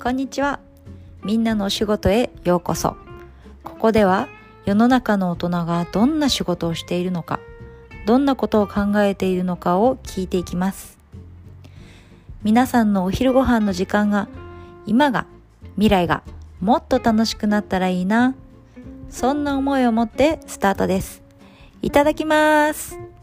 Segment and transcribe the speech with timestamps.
[0.00, 0.60] こんにちは。
[1.24, 2.96] みんなのお仕事へようこそ。
[3.64, 4.28] ここでは
[4.64, 7.40] 世の中の大人がどんな仕事をしているのか、
[8.06, 10.98] どんなことを考えているのかを聞いていきます。
[12.44, 14.28] 皆さんのお昼ご飯の時間が、
[14.86, 15.26] 今が、
[15.74, 16.22] 未来が
[16.60, 18.36] もっと楽しくなったらいいな。
[19.10, 21.22] そんな思いを持ってスタートです。
[21.82, 23.17] いただきます。